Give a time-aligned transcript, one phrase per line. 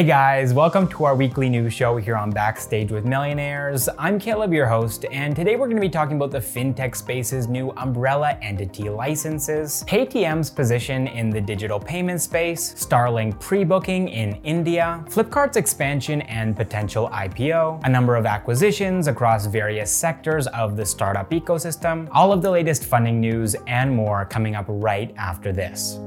[0.00, 3.86] Hey guys, welcome to our weekly news show here on Backstage with Millionaires.
[3.98, 7.48] I'm Caleb, your host, and today we're going to be talking about the fintech space's
[7.48, 14.36] new umbrella entity licenses, Paytm's position in the digital payment space, Starlink pre booking in
[14.36, 20.86] India, Flipkart's expansion and potential IPO, a number of acquisitions across various sectors of the
[20.86, 26.00] startup ecosystem, all of the latest funding news, and more coming up right after this.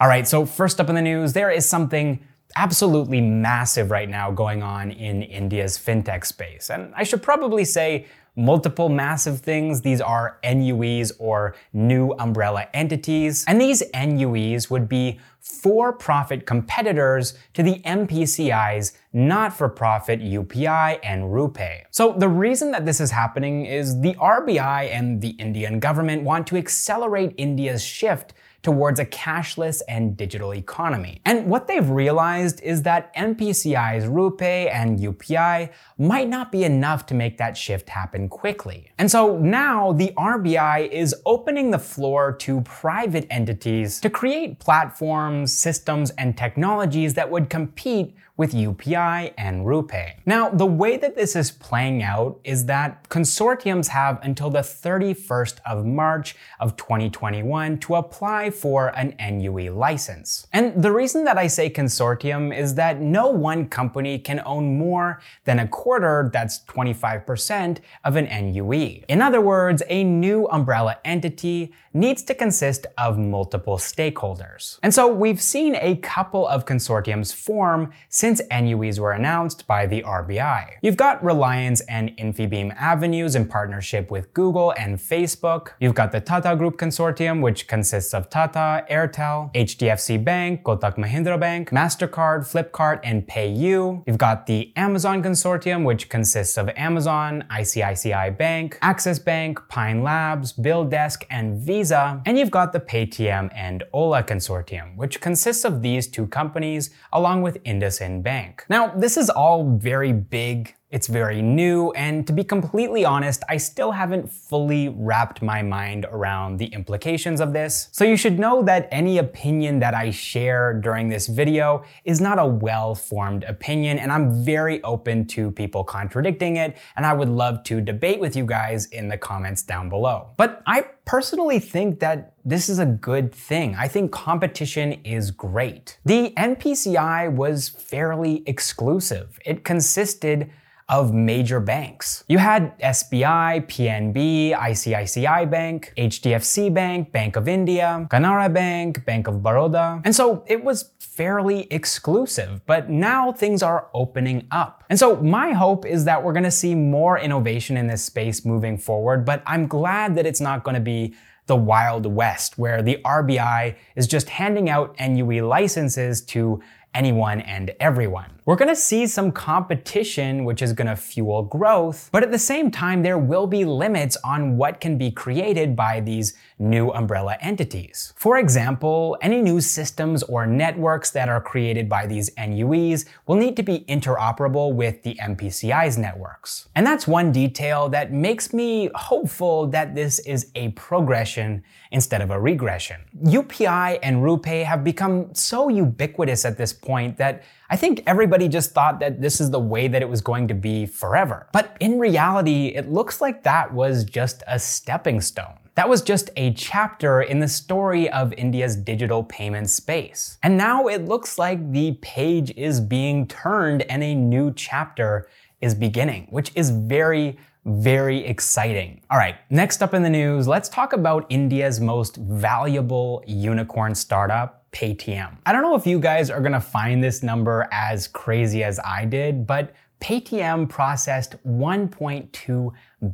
[0.00, 2.20] All right, so first up in the news, there is something
[2.56, 6.70] absolutely massive right now going on in India's fintech space.
[6.70, 9.82] And I should probably say multiple massive things.
[9.82, 13.44] These are NUEs or new umbrella entities.
[13.46, 20.98] And these NUEs would be for profit competitors to the NPCI's not for profit UPI
[21.02, 21.82] and RuPay.
[21.90, 26.46] So, the reason that this is happening is the RBI and the Indian government want
[26.46, 28.32] to accelerate India's shift
[28.62, 31.20] towards a cashless and digital economy.
[31.24, 37.14] And what they've realized is that NPCI's RuPay and UPI might not be enough to
[37.14, 38.90] make that shift happen quickly.
[38.98, 45.52] And so now the RBI is opening the floor to private entities to create platforms,
[45.52, 50.14] systems, and technologies that would compete with UPI and RuPay.
[50.24, 55.58] Now, the way that this is playing out is that consortiums have until the 31st
[55.66, 60.46] of March of 2021 to apply for an NUE license.
[60.54, 65.20] And the reason that I say consortium is that no one company can own more
[65.44, 69.02] than a quarter, that's 25%, of an NUE.
[69.06, 74.78] In other words, a new umbrella entity needs to consist of multiple stakeholders.
[74.82, 80.02] And so we've seen a couple of consortiums form since NUEs were announced by the
[80.02, 80.74] RBI.
[80.82, 85.70] You've got Reliance and Infibeam Avenues in partnership with Google and Facebook.
[85.80, 91.40] You've got the Tata Group Consortium, which consists of Tata, Airtel, HDFC Bank, Kotak Mahindra
[91.40, 94.04] Bank, MasterCard, Flipkart, and PayU.
[94.06, 100.52] You've got the Amazon Consortium, which consists of Amazon, ICICI Bank, Axis Bank, Pine Labs,
[100.52, 102.22] BillDesk, and Visa.
[102.26, 107.42] And you've got the Paytm and Ola Consortium, which consists of these two companies along
[107.42, 108.64] with IndusInd Bank.
[108.68, 113.58] Now, this is all very big, it's very new, and to be completely honest, I
[113.58, 117.88] still haven't fully wrapped my mind around the implications of this.
[117.92, 122.40] So you should know that any opinion that I share during this video is not
[122.40, 127.62] a well-formed opinion, and I'm very open to people contradicting it, and I would love
[127.64, 130.30] to debate with you guys in the comments down below.
[130.36, 133.76] But I personally think that this is a good thing.
[133.76, 135.98] I think competition is great.
[136.04, 139.38] The NPCI was fairly exclusive.
[139.44, 140.50] It consisted
[140.90, 142.24] of major banks.
[142.28, 149.36] You had SBI, PNB, ICICI Bank, HDFC Bank, Bank of India, Canara Bank, Bank of
[149.36, 150.02] Baroda.
[150.04, 154.82] And so it was fairly exclusive, but now things are opening up.
[154.90, 158.76] And so my hope is that we're gonna see more innovation in this space moving
[158.76, 161.14] forward, but I'm glad that it's not gonna be
[161.46, 166.60] the Wild West, where the RBI is just handing out NUE licenses to
[166.94, 168.39] anyone and everyone.
[168.50, 173.04] We're gonna see some competition, which is gonna fuel growth, but at the same time,
[173.04, 178.12] there will be limits on what can be created by these new umbrella entities.
[178.16, 183.54] For example, any new systems or networks that are created by these NUEs will need
[183.54, 186.68] to be interoperable with the NPCI's networks.
[186.74, 191.62] And that's one detail that makes me hopeful that this is a progression
[191.92, 193.00] instead of a regression.
[193.24, 198.72] UPI and RuPay have become so ubiquitous at this point that I think everybody just
[198.72, 201.48] thought that this is the way that it was going to be forever.
[201.52, 205.54] But in reality, it looks like that was just a stepping stone.
[205.76, 210.38] That was just a chapter in the story of India's digital payment space.
[210.42, 215.28] And now it looks like the page is being turned and a new chapter
[215.60, 219.00] is beginning, which is very, very exciting.
[219.10, 224.70] All right, next up in the news, let's talk about India's most valuable unicorn startup,
[224.72, 225.36] Paytm.
[225.44, 229.04] I don't know if you guys are gonna find this number as crazy as I
[229.04, 232.72] did, but Paytm processed 1.2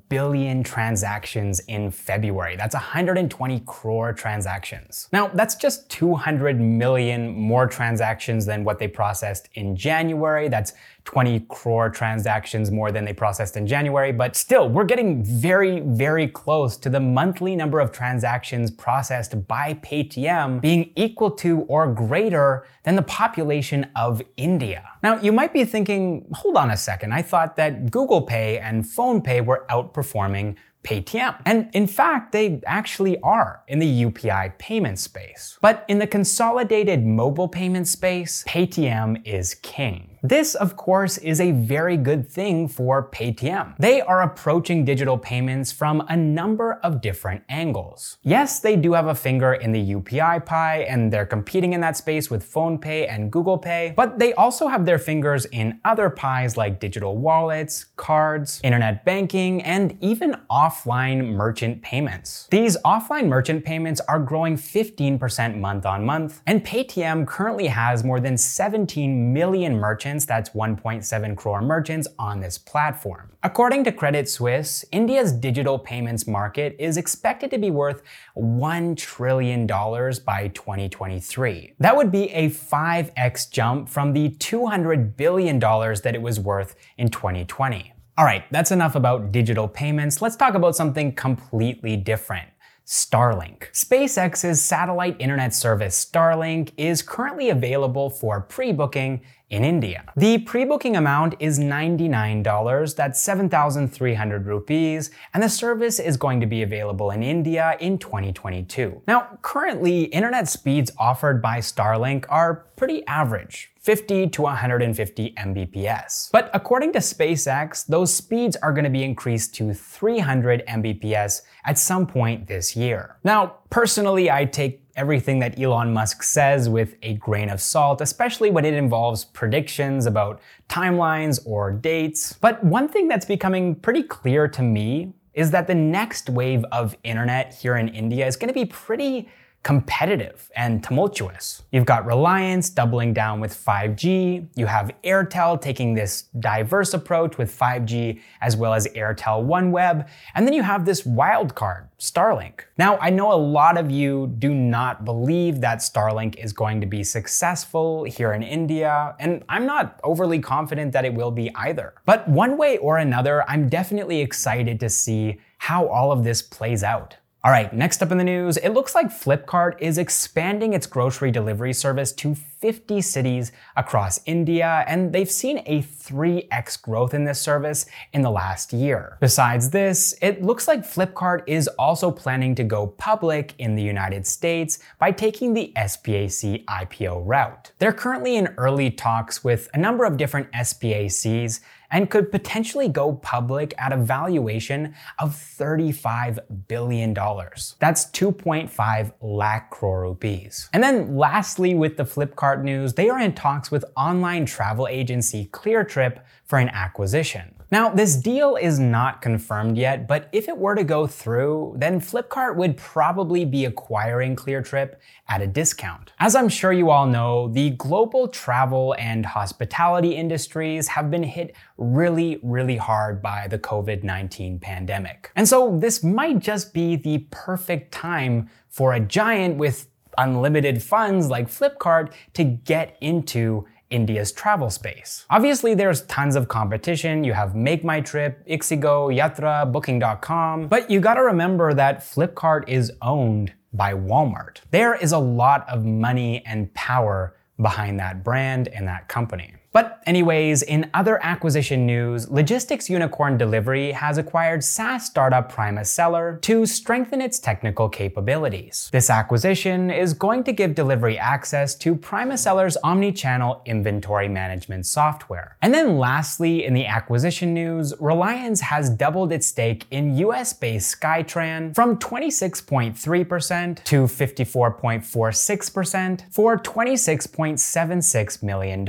[0.09, 2.55] billion transactions in February.
[2.55, 5.09] That's 120 crore transactions.
[5.13, 10.49] Now, that's just 200 million more transactions than what they processed in January.
[10.49, 10.75] That's
[11.07, 16.27] 20 crore transactions more than they processed in January, but still, we're getting very, very
[16.27, 22.67] close to the monthly number of transactions processed by Paytm being equal to or greater
[22.83, 24.89] than the population of India.
[25.03, 28.85] Now, you might be thinking, hold on a second, I thought that Google Pay and
[28.85, 30.57] PhonePe were outperforming
[30.87, 31.41] Paytm.
[31.45, 35.59] And in fact, they actually are in the UPI payment space.
[35.61, 40.16] But in the consolidated mobile payment space, Paytm is king.
[40.23, 43.77] This, of course, is a very good thing for Paytm.
[43.79, 48.19] They are approaching digital payments from a number of different angles.
[48.23, 51.97] Yes, they do have a finger in the UPI pie, and they're competing in that
[51.97, 56.57] space with PhonePe and Google Pay, but they also have their fingers in other pies
[56.57, 62.47] like digital wallets, cards, internet banking, and even offline merchant payments.
[62.51, 68.21] These offline merchant payments are growing 15% month on month, and Paytm currently has more
[68.21, 73.31] than 17 million merchants merchants, that's 1.7 crore merchants on this platform.
[73.43, 78.03] According to Credit Suisse, India's digital payments market is expected to be worth
[78.37, 81.75] $1 trillion by 2023.
[81.79, 87.09] That would be a 5x jump from the $200 billion that it was worth in
[87.09, 87.93] 2020.
[88.19, 90.23] All right, that's enough about digital payments.
[90.23, 92.49] Let's talk about something completely different.
[92.87, 93.71] Starlink.
[93.73, 100.05] SpaceX's satellite internet service Starlink is currently available for pre booking in India.
[100.17, 106.63] The pre-booking amount is $99, that's 7,300 rupees, and the service is going to be
[106.63, 109.03] available in India in 2022.
[109.07, 113.71] Now, currently, internet speeds offered by Starlink are pretty average.
[113.87, 116.33] 50 to 150 Mbps.
[116.33, 121.79] But according to SpaceX, those speeds are going to be increased to 300 Mbps at
[121.79, 123.15] some point this year.
[123.23, 128.51] Now, personally, I take everything that Elon Musk says with a grain of salt, especially
[128.51, 132.33] when it involves predictions about timelines or dates.
[132.33, 136.97] But one thing that's becoming pretty clear to me is that the next wave of
[137.05, 139.29] internet here in India is going to be pretty
[139.67, 141.65] competitive and tumultuous.
[141.73, 147.51] You've got Reliance doubling down with 5G, you have Airtel taking this diverse approach with
[147.51, 152.61] 5G as well as Airtel OneWeb, and then you have this wild card, Starlink.
[152.79, 156.87] Now, I know a lot of you do not believe that Starlink is going to
[156.87, 161.95] be successful here in India, and I'm not overly confident that it will be either.
[162.05, 166.85] But one way or another, I'm definitely excited to see how all of this plays
[166.85, 167.17] out.
[167.45, 171.31] All right, next up in the news, it looks like Flipkart is expanding its grocery
[171.31, 177.41] delivery service to 50 cities across India, and they've seen a 3x growth in this
[177.41, 179.17] service in the last year.
[179.21, 184.27] Besides this, it looks like Flipkart is also planning to go public in the United
[184.27, 187.71] States by taking the SPAC IPO route.
[187.79, 191.61] They're currently in early talks with a number of different SPACs
[191.91, 196.39] and could potentially go public at a valuation of $35
[196.69, 197.15] billion.
[197.15, 200.69] That's 2.5 lakh crore rupees.
[200.73, 205.49] And then lastly, with the Flipkart news, they are in talks with online travel agency
[205.53, 207.56] ClearTrip for an acquisition.
[207.71, 212.01] Now, this deal is not confirmed yet, but if it were to go through, then
[212.01, 214.95] Flipkart would probably be acquiring ClearTrip
[215.29, 216.13] at a discount.
[216.21, 221.57] As I'm sure you all know, the global travel and hospitality industries have been hit
[221.77, 225.33] really, really hard by the COVID 19 pandemic.
[225.35, 231.29] And so this might just be the perfect time for a giant with unlimited funds
[231.29, 235.27] like Flipkart to get into India's travel space.
[235.31, 237.25] Obviously, there's tons of competition.
[237.25, 242.93] You have Make My Trip, Ixigo, Yatra, Booking.com, but you gotta remember that Flipkart is
[243.03, 244.59] owned by Walmart.
[244.71, 249.55] There is a lot of money and power behind that brand and that company.
[249.77, 256.65] But anyways, in other acquisition news, logistics unicorn Delhivery has acquired SaaS startup Primaseller to
[256.65, 258.89] strengthen its technical capabilities.
[258.91, 265.59] This acquisition is going to give Delhivery access to Primaseller's omni-channel inventory management software.
[265.61, 271.75] And then lastly, in the acquisition news, Reliance has doubled its stake in US-based Skytran
[271.75, 278.87] from 26.3% to 54.46% for $26.76 million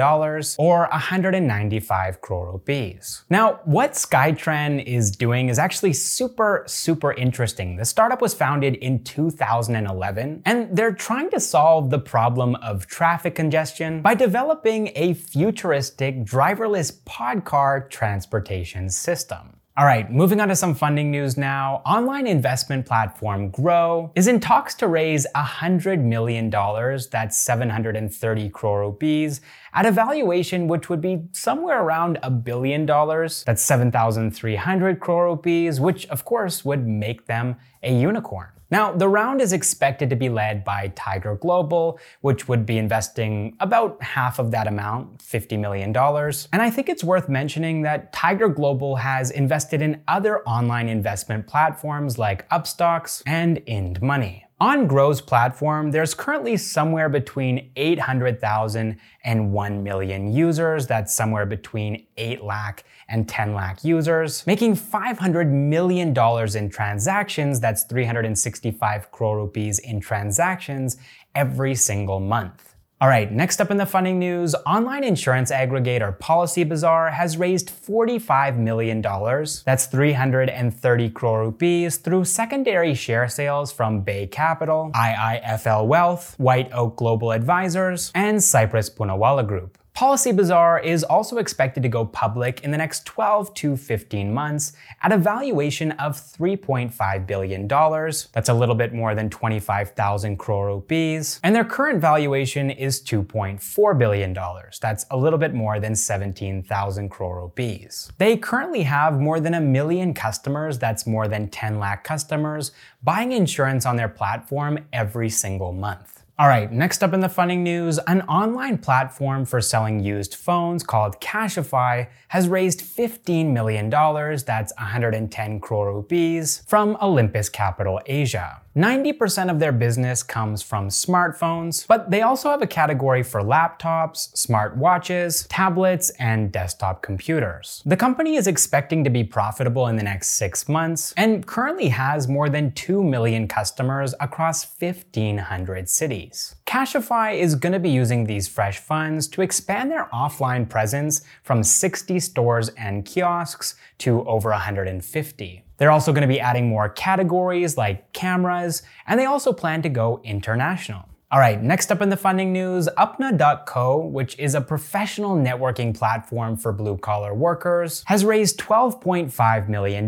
[0.57, 3.23] or or 195 crore rupees.
[3.29, 7.77] Now, what Skytran is doing is actually super, super interesting.
[7.77, 13.33] The startup was founded in 2011, and they're trying to solve the problem of traffic
[13.33, 19.56] congestion by developing a futuristic driverless pod car transportation system.
[19.77, 21.83] All right, moving on to some funding news now.
[21.85, 29.41] Online investment platform Groww is in talks to raise $100 million, that's 730 crore rupees,
[29.75, 35.79] at a valuation which would be somewhere around a billion dollars, that's 7,300 crore rupees,
[35.79, 38.49] which of course would make them a unicorn.
[38.69, 43.55] Now, the round is expected to be led by Tiger Global, which would be investing
[43.59, 45.95] about half of that amount, $50 million.
[45.95, 51.47] And I think it's worth mentioning that Tiger Global has invested in other online investment
[51.47, 54.46] platforms like Upstox and IndMoney.
[54.59, 60.87] On Groww's platform, there's currently somewhere between 800,000 and 1 million users.
[60.87, 66.09] That's somewhere between 8 lakh and 10 lakh users, making $500 million
[66.57, 67.59] in transactions.
[67.59, 70.97] That's 365 crore rupees in transactions
[71.35, 72.76] every single month.
[72.99, 78.57] All right, next up in the funding news, online insurance aggregator PolicyBazaar has raised $45
[78.57, 86.73] million, that's 330 crore rupees, through secondary share sales from Bay Capital, IIFL Wealth, White
[86.73, 89.77] Oak Global Advisors, and Cyrus Poonawalla Group.
[89.97, 95.11] PolicyBazaar is also expected to go public in the next 12 to 15 months at
[95.11, 97.67] a valuation of $3.5 billion.
[97.67, 101.39] That's a little bit more than 25,000 crore rupees.
[101.41, 104.37] And their current valuation is $2.4 billion.
[104.79, 108.11] That's a little bit more than 17,000 crore rupees.
[108.19, 113.31] They currently have more than a million customers, that's more than 10 lakh customers, buying
[113.31, 116.16] insurance on their platform every single month.
[116.39, 120.83] All right, next up in the funding news, an online platform for selling used phones
[120.83, 128.61] called Cashify has raised $15 million, that's 110 crore rupees, from Olympus Capital Asia.
[128.77, 134.31] 90% of their business comes from smartphones, but they also have a category for laptops,
[134.35, 137.81] smartwatches, tablets, and desktop computers.
[137.87, 142.27] The company is expecting to be profitable in the next six months and currently has
[142.27, 146.53] more than 2 million customers across 1,500 cities.
[146.67, 151.63] Cashify is going to be using these fresh funds to expand their offline presence from
[151.63, 155.63] 60 stores and kiosks to over 150.
[155.77, 159.89] They're also going to be adding more categories like cameras, and they also plan to
[159.89, 161.05] go international.
[161.29, 166.55] All right, next up in the funding news, Apna.co, which is a professional networking platform
[166.55, 170.07] for blue collar workers, has raised $12.5 million,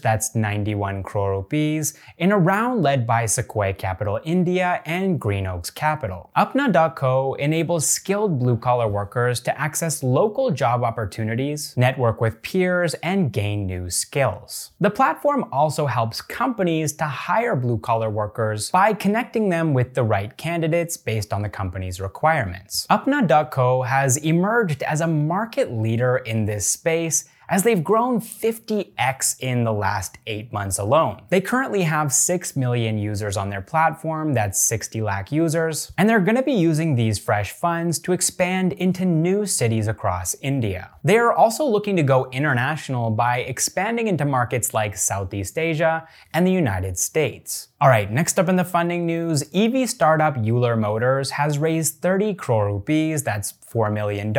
[0.00, 5.68] that's 91 crore rupees, in a round led by Sequoia Capital India and Green Oaks
[5.68, 6.30] Capital.
[6.34, 13.34] Apna.co enables skilled blue collar workers to access local job opportunities, network with peers, and
[13.34, 14.70] gain new skills.
[14.80, 20.02] The platform also helps companies to hire blue collar workers by connecting them with the
[20.02, 22.86] right candidates candidates based on the company's requirements.
[22.88, 29.64] Apna.co has emerged as a market leader in this space as they've grown 50x in
[29.64, 31.22] the last eight months alone.
[31.28, 36.20] They currently have 6 million users on their platform, that's 60 lakh users, and they're
[36.20, 40.90] gonna be using these fresh funds to expand into new cities across India.
[41.02, 46.46] They are also looking to go international by expanding into markets like Southeast Asia and
[46.46, 47.68] the United States.
[47.84, 52.32] All right, next up in the funding news, EV startup Euler Motors has raised 30
[52.32, 54.34] crore rupees, that's $4 million,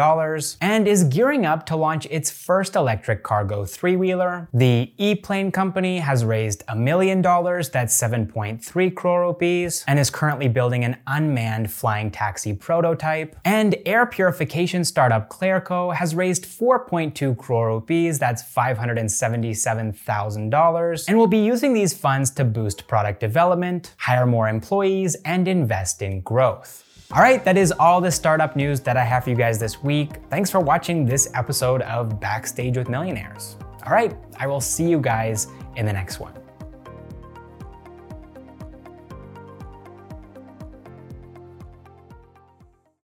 [0.62, 4.50] and is gearing up to launch its first electric cargo three wheeler.
[4.54, 10.10] The E Plane company has raised a million dollars, that's 7.3 crore rupees, and is
[10.10, 13.36] currently building an unmanned flying taxi prototype.
[13.46, 21.46] And air purification startup Clairco has raised 4.2 crore rupees, that's $577,000, and will be
[21.46, 26.85] using these funds to boost product development, hire more employees, and invest in growth.
[27.12, 29.84] All right, that is all the startup news that I have for you guys this
[29.84, 30.14] week.
[30.32, 33.58] Thanks for watching this episode of Backstage with Millionaires.
[33.86, 36.34] All right, I will see you guys in the next one.